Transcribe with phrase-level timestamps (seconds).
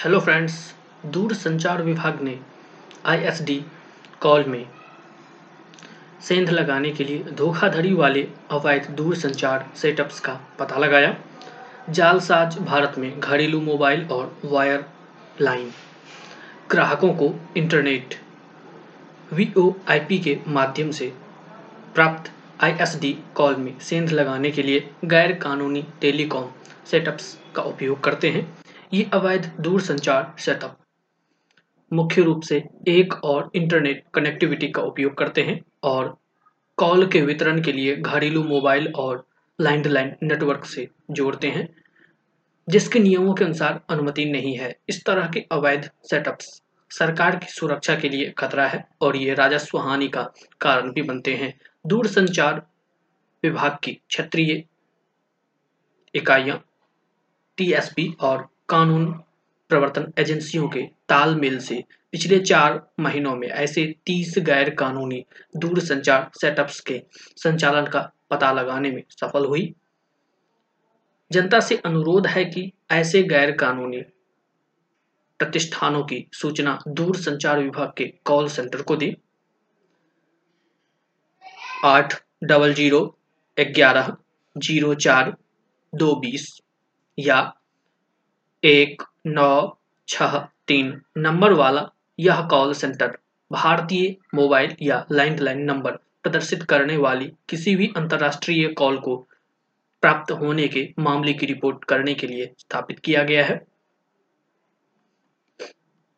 [0.00, 0.54] Hello friends
[1.06, 2.38] दूर संचार विभाग ने
[3.06, 3.56] आईएसडी
[4.20, 4.64] कॉल में
[6.20, 11.14] सेंध लगाने के लिए धोखाधड़ी वाले अवैध दूर संचार सेटअप्स का पता लगाया।
[11.90, 14.84] जालसाज भारत में घरेलू मोबाइल और वायर
[15.40, 15.70] लाइन।
[16.70, 18.14] ग्राहकों को इंटरनेट,
[19.32, 21.12] वीओआईपी के माध्यम से
[21.94, 22.32] प्राप्त
[22.64, 26.50] आईएसडी कॉल में सेंध लगाने के लिए गैर कानूनी टेलीकॉम
[26.90, 28.48] सेटअप्स का उपयोग करते हैं।
[28.92, 30.78] ये अवैध दूरसंचार सेटअप।
[31.92, 32.56] मुख्य रूप से
[32.88, 36.16] एक और इंटरनेट कनेक्टिविटी का उपयोग करते हैं और
[36.78, 39.24] कॉल के वितरण के लिए घरेलू मोबाइल और
[39.58, 41.68] लैंडलाइन नेटवर्क से जोड़ते हैं,
[42.68, 46.60] जिसके नियमों के अनुसार अनुमति नहीं है। इस तरह के अवैध सेटअप्स
[46.90, 50.30] सरकार की सुरक्षा के लिए खतरा है और ये राजस्व हानि का
[50.60, 52.62] कारण भी बनते हैं। दूरसंचार
[53.42, 54.62] विभाग की क्षेत्रीय
[56.14, 56.64] इकाइयाँ,
[57.58, 59.12] टीएसपी और कानून
[59.70, 65.24] प्रवर्तन एजेंसियों के तालमेल से पिछले चार महीनों में ऐसे तीस गैर कानूनी
[65.56, 67.02] दूरसंचार सेटअप्स के
[67.36, 69.74] संचालन का पता लगाने में सफल हुई।
[71.30, 74.00] जनता से अनुरोध है कि ऐसे गैर कानूनी
[75.40, 79.12] प्रतिष्ठानों की सूचना दूर संचार विभाग के कॉल सेंटर को दें।
[81.84, 83.00] आठ डबल ज़ीरो
[83.56, 84.16] ग्यारह
[84.56, 85.36] ज़ीरो चार
[85.94, 86.60] दो बीस
[87.18, 87.40] या
[88.62, 91.86] एक, नौ, छह, तीन नंबर वाला
[92.18, 93.16] यह कॉल सेंटर
[93.50, 99.16] भारतीय मोबाइल या लैंडलाइन नंबर प्रदर्शित करने वाली किसी भी अंतर्राष्ट्रीय कॉल को
[100.02, 103.60] प्राप्त होने के मामले की रिपोर्ट करने के लिए स्थापित किया गया है।